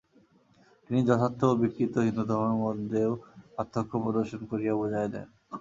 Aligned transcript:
তিনি 0.85 0.99
যথার্থ 1.09 1.39
ও 1.45 1.59
বিকৃত 1.61 1.93
হিন্দুধর্মের 2.07 2.57
মধ্যেও 2.65 3.11
পার্থক্য 3.55 3.93
প্রদর্শন 4.03 4.41
করিয়া 4.51 4.73
বুঝাইয়া 4.79 5.09
দেন। 5.13 5.27